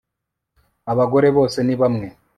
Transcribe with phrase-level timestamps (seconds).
[0.91, 2.07] Abagore bose ni bamwe